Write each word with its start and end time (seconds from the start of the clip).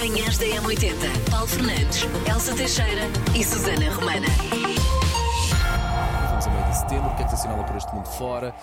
Manhãs 0.00 0.38
da 0.38 0.46
M80. 0.46 1.30
Paulo 1.30 1.46
Fernandes, 1.46 2.06
Elsa 2.26 2.54
Teixeira 2.54 3.02
e 3.38 3.44
Susana 3.44 3.90
Romana. 3.90 4.26
Vamos 6.30 6.46
a 6.46 6.50
meio 6.50 6.70
de 6.70 6.78
setembro, 6.78 7.10
o 7.10 7.16
que 7.16 7.22
é 7.22 7.24
que 7.24 7.28
se 7.28 7.36
assinala 7.36 7.64
por 7.64 7.76
este 7.76 7.94
mundo 7.94 8.06
fora? 8.06 8.54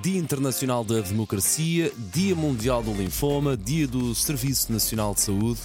Dia 0.00 0.20
Internacional 0.20 0.84
da 0.84 1.00
Democracia, 1.00 1.90
Dia 2.12 2.36
Mundial 2.36 2.80
do 2.80 2.92
Linfoma, 2.92 3.56
Dia 3.56 3.88
do 3.88 4.14
Serviço 4.14 4.72
Nacional 4.72 5.14
de 5.14 5.22
Saúde. 5.22 5.58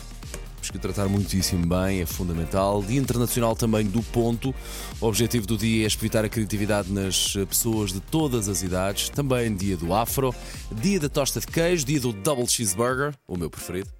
Temos 0.55 0.71
que 0.71 0.79
tratar 0.79 1.07
muitíssimo 1.07 1.63
bem, 1.63 2.01
é 2.01 2.07
fundamental. 2.07 2.81
Dia 2.81 2.99
Internacional 2.99 3.55
também 3.55 3.85
do 3.85 4.01
Ponto. 4.01 4.53
O 4.99 5.05
objetivo 5.05 5.45
do 5.45 5.55
dia 5.55 5.83
é 5.83 5.87
espreitar 5.87 6.25
a 6.25 6.29
criatividade 6.29 6.91
nas 6.91 7.35
pessoas 7.47 7.93
de 7.93 7.99
todas 7.99 8.49
as 8.49 8.63
idades. 8.63 9.09
Também 9.09 9.55
dia 9.55 9.77
do 9.77 9.93
Afro, 9.93 10.33
dia 10.71 10.99
da 10.99 11.07
tosta 11.07 11.39
de 11.39 11.45
queijo, 11.45 11.85
dia 11.85 11.99
do 11.99 12.11
Double 12.11 12.47
Cheeseburger, 12.47 13.13
o 13.27 13.37
meu 13.37 13.47
preferido. 13.47 13.91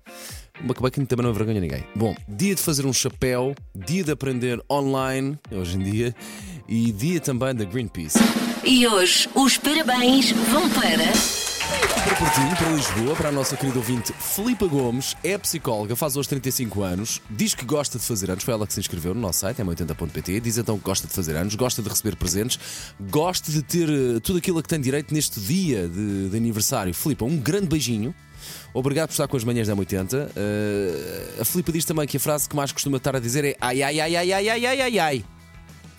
Uma 0.61 0.73
que 0.73 1.05
também 1.05 1.23
não 1.23 1.31
envergonha 1.31 1.61
ninguém. 1.61 1.83
Bom, 1.95 2.15
dia 2.27 2.53
de 2.53 2.61
fazer 2.61 2.85
um 2.85 2.91
chapéu, 2.91 3.55
dia 3.73 4.03
de 4.03 4.11
aprender 4.11 4.61
online, 4.69 5.37
hoje 5.51 5.77
em 5.77 5.83
dia, 5.83 6.15
e 6.67 6.91
dia 6.91 7.19
também 7.19 7.55
da 7.55 7.63
Greenpeace. 7.63 8.19
E 8.65 8.85
hoje 8.85 9.29
os 9.35 9.57
parabéns 9.57 10.31
vão 10.31 10.69
para. 10.69 11.49
Para 12.03 12.15
Portinho, 12.15 12.55
para 12.55 12.69
Lisboa, 12.71 13.15
para 13.15 13.29
a 13.29 13.31
nossa 13.31 13.55
querida 13.55 13.77
ouvinte 13.77 14.13
Filipa 14.13 14.65
Gomes, 14.65 15.15
é 15.23 15.37
psicóloga, 15.37 15.95
faz 15.95 16.17
hoje 16.17 16.29
35 16.29 16.81
anos, 16.81 17.21
diz 17.29 17.53
que 17.53 17.63
gosta 17.65 17.99
de 17.99 18.05
fazer 18.05 18.31
anos, 18.31 18.43
foi 18.43 18.53
ela 18.53 18.65
que 18.65 18.73
se 18.73 18.79
inscreveu 18.79 19.13
no 19.13 19.21
nosso 19.21 19.39
site, 19.39 19.61
é 19.61 19.65
80.pt, 19.65 20.39
diz 20.39 20.57
então 20.57 20.77
que 20.77 20.83
gosta 20.83 21.07
de 21.07 21.13
fazer 21.13 21.35
anos, 21.35 21.55
gosta 21.55 21.81
de 21.81 21.89
receber 21.89 22.15
presentes, 22.15 22.59
gosta 23.01 23.51
de 23.51 23.61
ter 23.61 23.89
eh, 23.89 24.19
tudo 24.21 24.39
aquilo 24.39 24.59
a 24.59 24.63
que 24.63 24.69
tem 24.69 24.79
direito 24.79 25.13
neste 25.13 25.39
dia 25.39 25.87
de, 25.87 26.29
de 26.29 26.37
aniversário. 26.37 26.93
Filipa, 26.93 27.25
um 27.25 27.37
grande 27.37 27.67
beijinho. 27.67 28.15
Obrigado 28.73 29.07
por 29.07 29.13
estar 29.13 29.27
com 29.27 29.37
as 29.37 29.43
manhãs 29.43 29.67
da 29.67 29.75
80. 29.75 30.17
Uh, 30.17 31.41
a 31.41 31.45
Filipa 31.45 31.71
diz 31.71 31.85
também 31.85 32.07
que 32.07 32.17
a 32.17 32.19
frase 32.19 32.47
que 32.47 32.55
mais 32.55 32.71
costuma 32.71 32.97
estar 32.97 33.15
a 33.15 33.19
dizer 33.19 33.45
é 33.45 33.55
ai 33.59 33.81
ai 33.81 33.99
ai 33.99 34.15
ai 34.15 34.31
ai 34.33 34.49
ai 34.49 34.65
ai 34.65 34.81
ai 34.81 34.99
ai. 34.99 35.25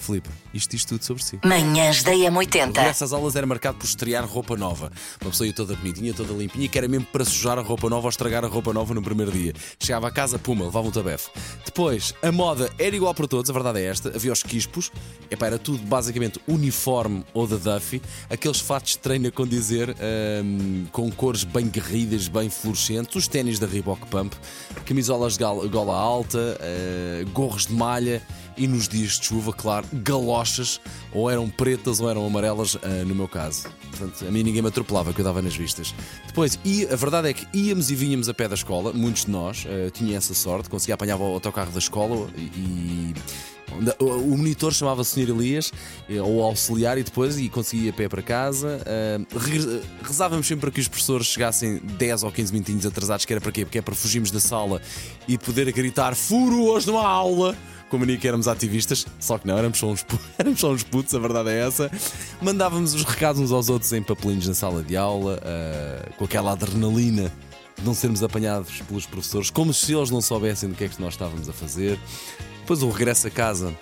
Filipe, 0.00 0.28
isto 0.52 0.70
diz 0.70 0.84
tudo 0.84 1.04
sobre 1.04 1.22
si. 1.22 1.38
Manhãs 1.44 2.02
da 2.02 2.12
M80. 2.12 2.72
Nessas 2.74 3.12
aulas 3.12 3.36
era 3.36 3.46
marcado 3.46 3.78
por 3.78 3.84
estrear 3.84 4.26
roupa 4.26 4.56
nova. 4.56 4.90
Uma 5.20 5.30
pessoa 5.30 5.46
ia 5.46 5.52
toda 5.52 5.76
bonitinha, 5.76 6.14
toda 6.14 6.32
limpinha, 6.32 6.68
que 6.68 6.78
era 6.78 6.88
mesmo 6.88 7.06
para 7.06 7.24
sujar 7.24 7.58
a 7.58 7.62
roupa 7.62 7.88
nova 7.88 8.06
ou 8.06 8.10
estragar 8.10 8.44
a 8.44 8.48
roupa 8.48 8.72
nova 8.72 8.94
no 8.94 9.02
primeiro 9.02 9.30
dia. 9.30 9.52
Chegava 9.78 10.08
a 10.08 10.10
casa, 10.10 10.38
puma, 10.38 10.64
levava 10.64 10.88
um 10.88 10.90
tabefe. 10.90 11.30
Depois, 11.64 12.14
a 12.22 12.32
moda 12.32 12.70
era 12.78 12.96
igual 12.96 13.14
para 13.14 13.28
todos, 13.28 13.50
a 13.50 13.52
verdade 13.52 13.80
é 13.80 13.84
esta. 13.84 14.08
Havia 14.14 14.32
os 14.32 14.42
quispos, 14.42 14.90
epá, 15.30 15.46
era 15.46 15.58
tudo 15.58 15.78
basicamente 15.86 16.40
uniforme 16.48 17.24
ou 17.34 17.46
da 17.46 17.56
Duffy, 17.56 18.00
aqueles 18.28 18.60
fatos 18.60 18.92
de 18.92 18.98
treino 18.98 19.30
com 19.30 19.46
dizer, 19.46 19.94
hum, 20.44 20.86
com 20.92 21.10
cores 21.10 21.44
bem 21.44 21.68
guerridas, 21.68 22.26
bem 22.28 22.48
fluorescentes, 22.48 23.14
os 23.14 23.28
ténis 23.28 23.58
da 23.58 23.66
Reebok 23.66 24.06
Pump, 24.06 24.34
camisolas 24.84 25.36
de 25.36 25.44
gola 25.44 25.96
alta, 25.96 26.38
uh, 26.38 27.30
gorros 27.30 27.66
de 27.66 27.74
malha 27.74 28.22
e 28.56 28.66
nos 28.66 28.88
dias 28.88 29.18
de 29.18 29.26
chuva, 29.26 29.52
claro, 29.52 29.86
galochas, 29.92 30.80
ou 31.12 31.30
eram 31.30 31.48
pretas 31.48 32.00
ou 32.00 32.10
eram 32.10 32.26
amarelas, 32.26 32.74
uh, 32.74 32.80
no 33.06 33.14
meu 33.14 33.28
caso. 33.28 33.68
Portanto, 33.90 34.26
a 34.26 34.30
mim 34.30 34.42
ninguém 34.42 34.62
me 34.62 34.68
atropelava, 34.68 35.12
que 35.12 35.20
eu 35.20 35.24
dava 35.24 35.42
nas 35.42 35.56
vistas. 35.56 35.94
Depois, 36.26 36.58
e 36.64 36.86
a 36.86 36.96
verdade 36.96 37.28
é 37.28 37.32
que 37.32 37.46
íamos 37.56 37.90
e 37.90 37.94
vinhamos 37.94 38.28
a 38.28 38.34
pé 38.34 38.48
da 38.48 38.54
escola, 38.54 38.92
muitos 38.92 39.24
de 39.24 39.30
nós, 39.30 39.64
uh, 39.64 39.90
tinha 39.90 40.16
essa 40.16 40.34
sorte, 40.34 40.68
conseguia 40.68 40.94
apanhar 40.94 41.16
o 41.16 41.22
autocarro 41.22 41.72
da 41.72 41.78
escola 41.78 42.28
e. 42.36 43.14
O 44.00 44.36
monitor 44.36 44.72
chamava 44.72 45.04
se 45.04 45.24
Sr. 45.24 45.30
Elias, 45.30 45.72
eh, 46.08 46.20
ou 46.20 46.42
auxiliar, 46.42 46.98
e 46.98 47.04
depois 47.04 47.38
e 47.38 47.48
conseguia 47.48 47.90
a 47.90 47.92
pé 47.92 48.08
para 48.08 48.20
casa. 48.20 48.82
rezávamos 50.02 50.48
sempre 50.48 50.62
para 50.62 50.70
que 50.72 50.80
os 50.80 50.88
professores 50.88 51.28
chegassem 51.28 51.78
10 51.78 52.24
ou 52.24 52.32
15 52.32 52.52
minutinhos 52.52 52.84
atrasados, 52.84 53.24
que 53.24 53.32
era 53.32 53.40
para 53.40 53.52
quê? 53.52 53.64
Porque 53.64 53.78
é 53.78 53.82
para 53.82 53.94
fugirmos 53.94 54.32
da 54.32 54.40
sala 54.40 54.82
e 55.28 55.38
poder 55.38 55.70
gritar 55.72 56.16
furo 56.16 56.64
hoje 56.64 56.88
numa 56.88 57.06
aula 57.06 57.56
com 57.90 57.96
a 57.96 58.00
mania 58.00 58.16
que 58.16 58.26
éramos 58.26 58.48
ativistas, 58.48 59.04
só 59.18 59.36
que 59.36 59.46
não, 59.46 59.58
éramos 59.58 59.78
só, 59.78 59.88
uns, 59.88 60.06
éramos 60.38 60.60
só 60.60 60.72
uns 60.72 60.82
putos, 60.82 61.14
a 61.14 61.18
verdade 61.18 61.50
é 61.50 61.66
essa. 61.66 61.90
Mandávamos 62.40 62.94
os 62.94 63.04
recados 63.04 63.40
uns 63.40 63.52
aos 63.52 63.68
outros 63.68 63.92
em 63.92 64.02
papelinhos 64.02 64.46
na 64.46 64.54
sala 64.54 64.82
de 64.82 64.96
aula, 64.96 65.38
uh, 65.38 66.14
com 66.14 66.24
aquela 66.24 66.52
adrenalina 66.52 67.30
de 67.76 67.84
não 67.84 67.92
sermos 67.92 68.22
apanhados 68.22 68.80
pelos 68.82 69.04
professores, 69.06 69.50
como 69.50 69.74
se 69.74 69.92
eles 69.92 70.10
não 70.10 70.20
soubessem 70.20 70.68
do 70.68 70.74
que 70.74 70.84
é 70.84 70.88
que 70.88 71.00
nós 71.00 71.14
estávamos 71.14 71.48
a 71.48 71.52
fazer. 71.52 71.98
Depois 72.60 72.82
o 72.82 72.88
regresso 72.88 73.26
a 73.26 73.30
casa 73.30 73.74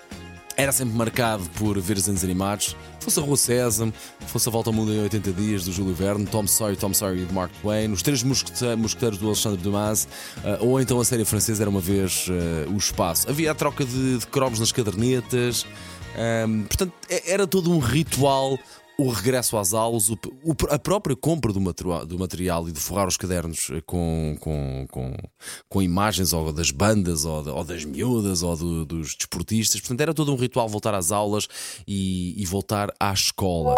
era 0.58 0.72
sempre 0.72 0.96
marcado 0.96 1.48
por 1.56 1.78
ver 1.80 1.96
os 1.96 2.24
animados, 2.24 2.76
fosse 2.98 3.20
a 3.20 3.22
Rua 3.22 3.36
Sésamo, 3.36 3.92
fosse 4.26 4.48
a 4.48 4.52
Volta 4.52 4.70
ao 4.70 4.74
Mundo 4.74 4.92
em 4.92 5.00
80 5.02 5.32
Dias 5.32 5.64
do 5.64 5.72
Júlio 5.72 5.94
Verne, 5.94 6.26
Tom 6.26 6.48
Sawyer, 6.48 6.76
Tom 6.76 6.92
Sawyer 6.92 7.22
e 7.22 7.24
de 7.24 7.32
Mark 7.32 7.52
Twain, 7.62 7.92
os 7.92 8.02
Três 8.02 8.24
Mosqueteiros 8.24 9.18
do 9.18 9.26
Alexandre 9.28 9.62
Dumas, 9.62 10.08
uh, 10.38 10.66
ou 10.66 10.80
então 10.80 10.98
a 11.00 11.04
série 11.04 11.24
francesa 11.24 11.62
era 11.62 11.70
uma 11.70 11.80
vez 11.80 12.26
uh, 12.26 12.72
o 12.72 12.76
Espaço. 12.76 13.30
Havia 13.30 13.52
a 13.52 13.54
troca 13.54 13.84
de, 13.84 14.18
de 14.18 14.26
cromos 14.26 14.58
nas 14.58 14.72
cadernetas, 14.72 15.64
um, 16.48 16.64
portanto 16.64 16.92
era 17.24 17.46
todo 17.46 17.70
um 17.70 17.78
ritual 17.78 18.58
o 19.00 19.10
regresso 19.10 19.56
às 19.56 19.72
aulas, 19.72 20.10
o, 20.10 20.18
o, 20.42 20.54
a 20.70 20.78
própria 20.78 21.14
compra 21.14 21.52
do 21.52 21.60
material, 21.60 22.04
do 22.04 22.18
material, 22.18 22.68
e 22.68 22.72
de 22.72 22.80
forrar 22.80 23.06
os 23.06 23.16
cadernos 23.16 23.70
eh, 23.72 23.80
com, 23.86 24.36
com, 24.40 24.86
com, 24.90 25.16
com 25.68 25.82
imagens 25.82 26.32
ou 26.32 26.52
das 26.52 26.72
bandas 26.72 27.24
ou, 27.24 27.48
ou 27.48 27.64
das 27.64 27.84
miúdas 27.84 28.42
ou 28.42 28.56
do, 28.56 28.84
dos 28.84 29.14
desportistas. 29.14 29.80
Portanto, 29.80 30.00
era 30.00 30.12
todo 30.12 30.32
um 30.32 30.36
ritual 30.36 30.68
voltar 30.68 30.94
às 30.94 31.12
aulas 31.12 31.46
e, 31.86 32.34
e 32.42 32.44
voltar 32.44 32.92
à 32.98 33.12
escola. 33.12 33.76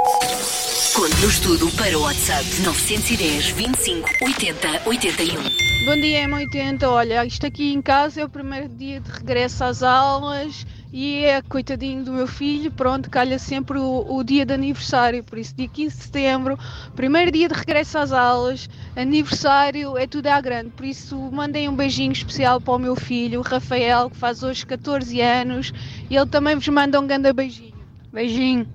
Conte-nos 0.94 1.38
tudo 1.40 1.70
para 1.76 1.96
o 1.98 2.02
WhatsApp 2.02 2.44
910 2.62 3.50
25 3.50 4.08
80 4.22 4.88
81. 4.88 5.60
Bom 5.84 6.00
dia, 6.00 6.26
M80. 6.26 6.82
Olha, 6.84 7.26
isto 7.26 7.46
aqui 7.46 7.72
em 7.72 7.82
casa 7.82 8.22
é 8.22 8.24
o 8.24 8.28
primeiro 8.28 8.68
dia 8.70 9.00
de 9.00 9.10
regresso 9.10 9.64
às 9.64 9.82
aulas 9.82 10.64
e 10.92 11.24
é 11.24 11.40
coitadinho 11.42 12.04
do 12.04 12.12
meu 12.12 12.26
filho, 12.26 12.70
pronto, 12.70 13.08
calha 13.08 13.38
sempre 13.38 13.78
o, 13.78 14.04
o, 14.08 14.24
dia 14.24 14.44
de 14.44 14.52
aniversário, 14.52 15.22
por 15.22 15.38
isso 15.38 15.54
dia 15.54 15.68
15 15.68 15.96
de 15.96 16.02
setembro, 16.02 16.58
primeiro 16.96 17.30
dia 17.30 17.48
de 17.48 17.54
regresso 17.54 17.98
às 17.98 18.12
aulas, 18.12 18.68
aniversário, 18.96 19.96
é 19.96 20.06
tudo 20.06 20.26
à 20.26 20.40
grande, 20.40 20.70
por 20.70 20.84
isso 20.84 21.16
mandem 21.30 21.68
um 21.68 21.76
beijinho 21.76 22.12
especial 22.12 22.60
para 22.60 22.74
o 22.74 22.78
meu 22.78 22.96
filho, 22.96 23.40
o 23.40 23.42
Rafael, 23.42 24.10
que 24.10 24.16
faz 24.16 24.42
hoje 24.42 24.66
14 24.66 25.20
anos, 25.20 25.72
e 26.08 26.16
ele 26.16 26.26
também 26.26 26.56
vos 26.56 26.68
manda 26.68 27.00
um 27.00 27.06
grande 27.06 27.32
beijinho. 27.32 27.74
Beijinho. 28.12 28.66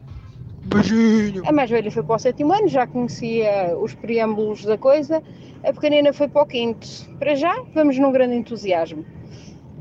Beijinho. 0.63 1.43
A 1.45 1.51
mais 1.51 1.69
velha 1.69 1.91
foi 1.91 2.01
para 2.01 2.15
o 2.15 2.19
sétimo 2.19 2.53
ano, 2.53 2.67
já 2.67 2.87
conhecia 2.87 3.77
os 3.77 3.93
preâmbulos 3.93 4.63
da 4.63 4.77
coisa, 4.77 5.21
a 5.63 5.73
pequenina 5.73 6.13
foi 6.13 6.27
para 6.27 6.43
o 6.43 6.45
quinto. 6.45 6.87
Para 7.19 7.35
já, 7.35 7.53
vamos 7.73 7.97
num 7.99 8.11
grande 8.11 8.35
entusiasmo. 8.35 9.05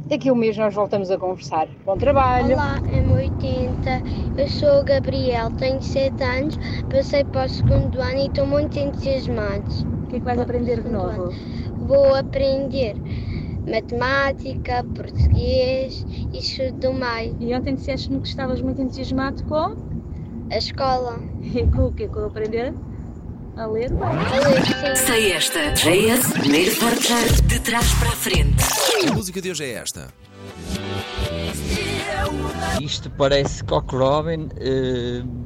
Daqui 0.07 0.29
a 0.29 0.33
um 0.35 0.37
mês 0.37 0.55
nós 0.59 0.75
voltamos 0.75 1.11
a 1.11 1.17
conversar. 1.17 1.67
Bom 1.87 1.97
trabalho! 1.97 2.53
Olá, 2.53 2.79
M80. 2.83 4.39
Eu 4.39 4.49
sou 4.49 4.81
o 4.81 4.85
Gabriel, 4.85 5.51
tenho 5.53 5.81
7 5.81 6.23
anos, 6.23 6.59
passei 6.91 7.25
para 7.25 7.47
o 7.47 7.49
segundo 7.49 8.03
ano 8.03 8.19
e 8.19 8.27
estou 8.27 8.47
muito 8.47 8.79
entusiasmado. 8.79 9.65
O 10.05 10.09
que 10.09 10.17
é 10.17 10.19
que 10.19 10.25
vais 10.25 10.39
aprender 10.39 10.83
de 10.83 10.91
novo? 10.91 11.31
Vou 11.87 12.15
aprender 12.15 12.97
matemática, 13.67 14.85
português 14.95 16.05
e 16.35 16.73
do 16.73 16.93
meio. 16.93 17.35
E 17.41 17.55
ontem 17.55 17.75
disseste-me 17.75 18.21
que 18.21 18.29
estavas 18.29 18.61
muito 18.61 18.83
entusiasmado 18.83 19.43
com? 19.45 19.75
A 20.51 20.59
escola. 20.59 21.19
E 21.55 21.67
com 21.67 21.87
o 21.87 21.93
quê? 21.93 22.09
Com 22.09 22.27
aprender? 22.27 22.75
A 23.57 23.67
ler? 23.67 23.89
Sim. 23.89 25.07
Sei 25.07 25.33
esta. 25.33 25.73
JS, 25.75 26.33
primeiro 26.33 26.75
portar 26.77 27.43
de 27.47 27.61
trás 27.61 27.95
para 27.95 28.09
a 28.09 28.13
frente. 28.13 28.65
A 29.09 29.13
música 29.13 29.41
de 29.41 29.51
hoje 29.51 29.65
é 29.65 29.73
esta. 29.75 30.09
Isto 32.81 33.11
parece 33.11 33.63
Cock 33.65 33.95
Robin. 33.95 34.49
Uh 34.59 35.44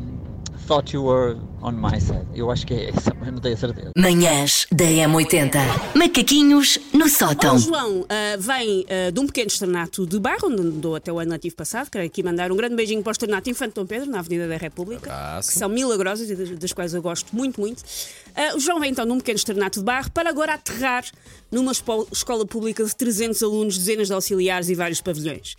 thought 0.69 0.95
you 0.95 1.03
were 1.03 1.39
on 1.63 1.73
my 1.73 1.99
side. 1.99 2.27
Eu 2.35 2.51
acho 2.51 2.67
que 2.67 2.75
é 2.75 2.91
essa, 2.91 3.15
mas 3.19 3.33
não 3.33 3.41
tenho 3.41 3.57
certeza. 3.57 3.91
Manhãs 3.97 4.67
da 4.71 4.85
M80. 4.85 5.57
Macaquinhos 5.95 6.79
no 6.93 7.09
sótão. 7.09 7.57
O 7.57 7.59
João 7.59 8.01
uh, 8.01 8.07
vem 8.39 8.81
uh, 8.81 9.11
de 9.11 9.19
um 9.19 9.27
pequeno 9.27 9.47
externato 9.47 10.07
de 10.07 10.21
bairro, 10.21 10.47
onde 10.47 10.61
andou 10.61 10.95
até 10.95 11.11
o 11.11 11.19
ano 11.19 11.31
nativo 11.31 11.57
passado. 11.57 11.91
Quero 11.91 12.05
aqui 12.05 12.23
mandar 12.23 12.53
um 12.53 12.57
grande 12.57 12.77
beijinho 12.77 13.03
para 13.03 13.11
o 13.11 13.13
externato 13.13 13.49
Infante 13.49 13.77
Dom 13.77 13.87
Pedro, 13.87 14.11
na 14.11 14.19
Avenida 14.19 14.47
da 14.47 14.59
República, 14.59 15.11
Abraço. 15.11 15.53
que 15.53 15.59
são 15.59 15.71
milagrosas 15.71 16.29
e 16.29 16.37
das, 16.37 16.51
das 16.51 16.73
quais 16.75 16.93
eu 16.93 17.01
gosto 17.01 17.35
muito, 17.35 17.59
muito. 17.59 17.81
Uh, 17.81 18.57
o 18.57 18.61
João 18.61 18.79
vem 18.79 18.91
então 18.91 19.07
de 19.07 19.13
um 19.13 19.17
pequeno 19.17 19.39
externato 19.39 19.79
de 19.79 19.85
bairro 19.87 20.11
para 20.11 20.29
agora 20.29 20.53
aterrar 20.53 21.05
numa 21.51 21.73
escola 21.73 22.45
pública 22.47 22.85
de 22.85 22.95
300 22.95 23.43
alunos, 23.43 23.79
dezenas 23.79 24.09
de 24.09 24.13
auxiliares 24.13 24.69
e 24.69 24.75
vários 24.75 25.01
pavilhões. 25.01 25.57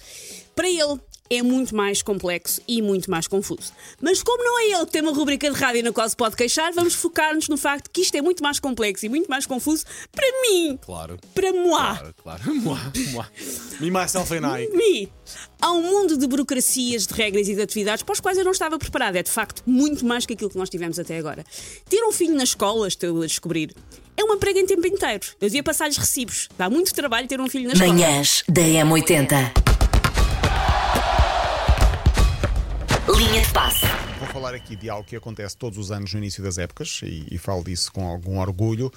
Para 0.56 0.70
ele, 0.70 1.00
é 1.30 1.44
muito 1.44 1.76
mais 1.76 2.02
complexo 2.02 2.62
e 2.68 2.81
muito 2.81 3.10
mais 3.10 3.28
confuso. 3.28 3.72
Mas 4.02 4.24
como 4.24 4.44
não 4.44 4.60
é 4.60 4.72
ele 4.72 4.86
que 4.86 4.92
tem 4.92 5.02
uma 5.02 5.14
rubrica 5.14 5.50
de 5.50 5.56
rádio 5.56 5.84
na 5.84 5.92
qual 5.92 6.10
se 6.10 6.16
pode 6.16 6.36
queixar, 6.36 6.74
vamos 6.74 6.96
focar-nos 6.96 7.48
no 7.48 7.58
facto 7.58 7.90
que 7.92 8.02
isto 8.02 8.16
é 8.16 8.22
muito 8.22 8.42
mais 8.42 8.60
complexo 8.60 9.06
e 9.06 9.10
muito 9.10 9.30
mais 9.30 9.46
confuso 9.46 9.86
para 10.12 10.26
mim. 10.42 10.80
Claro. 10.81 11.20
Para 11.34 11.54
moi. 11.54 11.98
Claro, 11.98 12.16
claro. 12.24 12.56
moi, 12.56 12.80
moi. 13.12 13.28
Me, 13.80 13.92
myself 13.92 14.34
and 14.34 14.60
I. 14.60 14.68
Me. 14.76 15.10
Há 15.62 15.72
um 15.72 15.84
mundo 15.84 16.18
de 16.18 16.26
burocracias, 16.26 17.06
de 17.06 17.14
regras 17.14 17.48
e 17.48 17.56
de 17.56 17.62
atividades 17.62 18.02
para 18.04 18.14
os 18.14 18.20
quais 18.20 18.38
eu 18.38 18.44
não 18.44 18.52
estava 18.52 18.80
preparada. 18.80 19.20
É 19.20 19.24
de 19.24 19.31
facto 19.31 19.62
muito 19.66 20.06
mais 20.06 20.26
que 20.26 20.34
aquilo 20.34 20.50
que 20.50 20.58
nós 20.58 20.70
tivemos 20.70 20.98
até 20.98 21.18
agora. 21.18 21.46
Ter 21.88 22.04
um 22.04 22.12
filho 22.12 22.36
na 22.36 22.44
escola, 22.44 22.88
estou 22.88 23.22
a 23.22 23.26
descobrir, 23.26 23.76
é 24.18 24.24
uma 24.24 24.38
prega 24.38 24.60
em 24.60 24.66
tempo 24.66 24.86
inteiro. 24.88 25.26
Eu 25.40 25.48
devia 25.48 25.64
passar-lhes 25.64 25.98
recibos. 25.98 26.50
Dá 26.58 26.70
muito 26.70 26.94
trabalho 26.94 27.28
ter 27.28 27.40
um 27.40 27.48
filho 27.48 27.68
na 27.68 27.74
escola. 27.74 27.94
Manhãs 27.94 28.44
da 28.48 28.62
M80. 28.62 29.69
Linha 33.18 33.42
de 33.42 33.52
passe. 33.54 33.86
Vou 34.20 34.28
falar 34.28 34.54
aqui 34.54 34.76
de 34.76 34.90
algo 34.90 35.08
que 35.08 35.16
acontece 35.16 35.56
todos 35.58 35.78
os 35.78 35.92
anos 35.92 36.14
no 36.14 36.20
início 36.20 36.44
das 36.44 36.58
épocas 36.58 37.00
e, 37.04 37.26
e 37.32 37.38
falo 37.38 37.64
disso 37.64 37.92
com 37.92 38.06
algum 38.08 38.38
orgulho. 38.40 38.92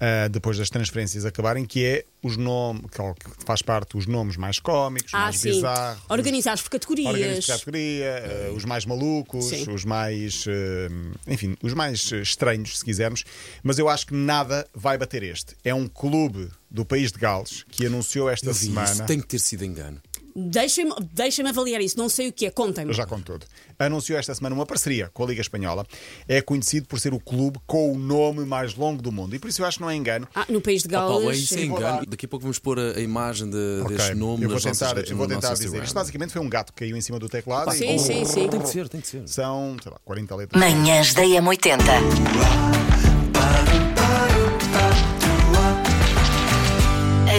ah, 0.00 0.28
depois 0.28 0.58
das 0.58 0.68
transferências 0.70 1.24
acabarem, 1.24 1.64
que 1.64 1.84
é 1.84 2.04
os 2.22 2.36
nomes, 2.36 2.82
que 2.90 3.00
é 3.00 3.14
que 3.14 3.44
faz 3.44 3.62
parte 3.62 3.96
os 3.96 4.06
nomes 4.06 4.36
mais 4.36 4.58
cómicos, 4.58 5.12
Ah, 5.14 5.18
mais 5.24 5.38
sim. 5.38 5.50
bizarros, 5.50 6.02
Organizados 6.08 6.62
por 6.62 6.70
categorias. 6.70 7.06
organizados 7.08 7.46
por 7.46 7.72
categoria, 7.72 8.48
ah, 8.50 8.52
os 8.52 8.64
mais 8.64 8.84
malucos, 8.84 9.44
Sim. 9.46 9.70
os 9.72 9.84
mais, 9.84 10.44
ah, 10.46 11.12
enfim, 11.26 11.56
os 11.62 11.72
mais 11.74 12.12
eh, 12.12 12.20
estranhos, 12.20 12.78
se 12.78 12.84
quisermos. 12.84 13.24
Mas 13.62 13.78
eu 13.78 13.88
acho 13.88 14.06
que 14.08 14.14
nada 14.14 14.66
vai 14.74 14.96
bater 14.98 15.22
este. 15.22 15.56
É 15.64 15.74
um 15.74 15.88
clube 15.88 16.48
do 16.70 16.84
país 16.84 17.10
de 17.10 17.18
Gales 17.18 17.64
que 17.70 17.86
anunciou 17.86 18.28
esta 18.28 18.50
Eu 18.50 18.54
vi 18.54 18.66
semana. 18.66 18.90
isso, 18.92 19.06
tem 19.06 19.18
que 19.20 19.26
ter 19.26 19.38
sido 19.38 19.64
engano. 19.64 20.00
Deixem-me 20.40 20.92
deixem 21.12 21.46
avaliar 21.48 21.80
isso. 21.80 21.98
Não 21.98 22.08
sei 22.08 22.28
o 22.28 22.32
que 22.32 22.46
é. 22.46 22.50
Contem-me. 22.50 22.90
Eu 22.90 22.94
já 22.94 23.04
conto 23.04 23.24
tudo. 23.32 23.46
Anunciou 23.78 24.18
esta 24.18 24.34
semana 24.34 24.54
uma 24.54 24.64
parceria 24.66 25.10
com 25.12 25.24
a 25.24 25.26
Liga 25.26 25.40
Espanhola. 25.40 25.84
É 26.28 26.40
conhecido 26.40 26.86
por 26.86 27.00
ser 27.00 27.12
o 27.12 27.18
clube 27.18 27.58
com 27.66 27.92
o 27.92 27.98
nome 27.98 28.44
mais 28.44 28.74
longo 28.74 29.02
do 29.02 29.10
mundo. 29.10 29.34
E 29.34 29.38
por 29.38 29.48
isso 29.48 29.62
eu 29.62 29.66
acho 29.66 29.78
que 29.78 29.82
não 29.82 29.90
é 29.90 29.94
engano. 29.96 30.28
Ah, 30.34 30.46
no 30.48 30.60
país 30.60 30.82
de 30.82 30.94
Ah, 30.94 31.00
Paulo, 31.00 31.22
é 31.22 31.24
Gales. 31.26 31.40
isso 31.42 31.58
é 31.58 31.62
engano. 31.64 32.06
Daqui 32.06 32.26
a 32.26 32.28
pouco 32.28 32.42
vamos 32.42 32.58
pôr 32.58 32.78
a, 32.78 32.92
a 32.96 33.00
imagem 33.00 33.50
de, 33.50 33.80
Ok, 33.82 33.96
deste 33.96 34.14
nome 34.14 34.44
eu 34.44 34.48
vou 34.48 34.54
nas 34.56 34.64
nossas 34.64 34.78
tentar, 34.78 34.94
redes, 34.96 35.10
eu 35.10 35.16
vou 35.16 35.26
tentar 35.26 35.52
dizer. 35.52 35.64
Instagram. 35.64 35.84
Isto 35.84 35.94
basicamente 35.94 36.32
foi 36.32 36.42
um 36.42 36.48
gato 36.48 36.72
que 36.72 36.80
caiu 36.84 36.96
em 36.96 37.00
cima 37.00 37.18
do 37.18 37.28
teclado. 37.28 37.72
Sim, 37.72 37.94
e- 37.94 37.98
sim, 37.98 38.24
sim. 38.24 38.48
Tem 38.48 38.60
que 38.60 38.68
ser, 38.68 38.88
tem 38.88 39.00
que 39.00 39.08
ser. 39.08 39.26
São, 39.28 39.76
sei 39.82 39.90
lá, 39.92 39.98
40 40.04 40.34
letras. 40.36 40.60
Manhãs 40.60 41.14
da 41.14 41.22
M80. 41.22 41.78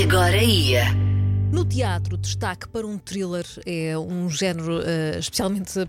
Agora 0.03 0.37
ia. 0.43 1.08
No 1.51 1.65
teatro, 1.65 2.15
destaque 2.15 2.67
para 2.67 2.85
um 2.85 2.97
thriller 2.97 3.45
é 3.65 3.97
um 3.97 4.29
género 4.29 4.81
eh, 4.81 5.17
especialmente 5.17 5.79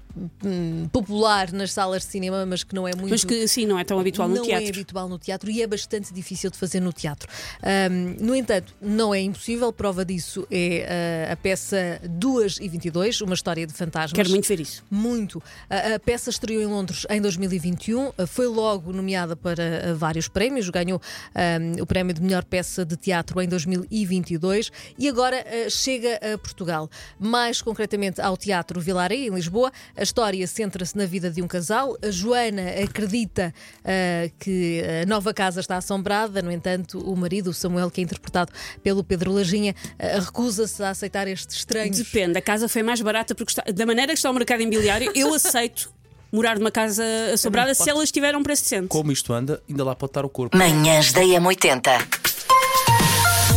hum, 0.42 0.88
popular 0.90 1.52
nas 1.52 1.72
salas 1.72 2.02
de 2.02 2.08
cinema, 2.08 2.46
mas 2.46 2.64
que 2.64 2.74
não 2.74 2.88
é 2.88 2.94
muito. 2.94 3.10
Mas 3.10 3.24
que 3.24 3.46
sim, 3.46 3.66
não 3.66 3.78
é 3.78 3.84
tão 3.84 4.00
habitual 4.00 4.26
no 4.26 4.36
não 4.36 4.42
teatro. 4.42 4.66
é 4.66 4.68
habitual 4.70 5.08
no 5.08 5.18
teatro 5.18 5.50
e 5.50 5.60
é 5.60 5.66
bastante 5.66 6.14
difícil 6.14 6.50
de 6.50 6.56
fazer 6.56 6.80
no 6.80 6.94
teatro. 6.94 7.28
Ahm, 7.62 8.16
no 8.20 8.34
entanto, 8.34 8.74
não 8.80 9.14
é 9.14 9.20
impossível. 9.20 9.70
Prova 9.70 10.02
disso 10.02 10.46
é 10.50 11.26
ah, 11.28 11.32
a 11.32 11.36
peça 11.36 12.00
2 12.08 12.58
e 12.60 12.68
22, 12.68 13.20
uma 13.20 13.34
história 13.34 13.66
de 13.66 13.74
fantasmas. 13.74 14.12
Quero 14.12 14.30
muito 14.30 14.48
ver 14.48 14.60
isso. 14.60 14.82
Muito. 14.90 15.42
A, 15.68 15.98
peça 15.98 16.30
estreou 16.30 16.62
em 16.62 16.66
Londres 16.66 17.06
em 17.10 17.20
2021, 17.20 18.08
uh, 18.08 18.26
foi 18.26 18.46
logo 18.46 18.92
nomeada 18.92 19.36
para 19.36 19.92
uh, 19.92 19.96
vários 19.96 20.26
prémios, 20.26 20.70
ganhou 20.70 21.00
um, 21.36 21.82
o 21.82 21.86
prémio 21.86 22.14
de 22.14 22.22
melhor 22.22 22.44
peça 22.44 22.84
de 22.84 22.96
teatro 22.96 23.40
em 23.42 23.48
2022 23.48 24.72
e 24.98 25.06
agora 25.08 25.36
uh, 25.36 25.49
chega 25.70 26.18
a 26.34 26.38
Portugal. 26.38 26.88
Mais 27.18 27.60
concretamente 27.62 28.20
ao 28.20 28.36
Teatro 28.36 28.80
Vilaré, 28.80 29.16
em 29.16 29.30
Lisboa. 29.30 29.70
A 29.96 30.02
história 30.02 30.46
centra-se 30.46 30.96
na 30.96 31.06
vida 31.06 31.30
de 31.30 31.42
um 31.42 31.48
casal. 31.48 31.96
A 32.02 32.10
Joana 32.10 32.62
acredita 32.82 33.52
uh, 33.80 34.32
que 34.38 34.82
a 35.02 35.06
nova 35.06 35.32
casa 35.34 35.60
está 35.60 35.76
assombrada, 35.76 36.42
no 36.42 36.50
entanto, 36.50 36.98
o 37.00 37.16
marido, 37.16 37.50
o 37.50 37.54
Samuel, 37.54 37.90
que 37.90 38.00
é 38.00 38.04
interpretado 38.04 38.52
pelo 38.82 39.02
Pedro 39.04 39.32
Lajinha, 39.32 39.74
uh, 39.98 40.20
recusa-se 40.20 40.82
a 40.82 40.90
aceitar 40.90 41.26
estes 41.28 41.56
estranhos. 41.56 41.96
Depende. 41.98 42.38
A 42.38 42.42
casa 42.42 42.68
foi 42.68 42.82
mais 42.82 43.00
barata 43.00 43.34
porque 43.34 43.52
está- 43.52 43.64
da 43.72 43.86
maneira 43.86 44.12
que 44.12 44.18
está 44.18 44.30
o 44.30 44.34
mercado 44.34 44.60
imobiliário, 44.62 45.10
eu 45.14 45.32
aceito 45.34 45.92
morar 46.32 46.58
numa 46.58 46.70
casa 46.70 47.02
assombrada 47.34 47.74
se 47.74 47.90
elas 47.90 48.10
tiverem 48.12 48.38
um 48.38 48.42
preço 48.42 48.62
decente. 48.62 48.86
Como 48.88 49.10
isto 49.10 49.32
anda, 49.32 49.60
ainda 49.68 49.82
lá 49.84 49.94
pode 49.96 50.10
estar 50.10 50.24
o 50.24 50.28
corpo. 50.28 50.56
Manhãs 50.56 51.12
da 51.12 51.22
M80. 51.22 52.29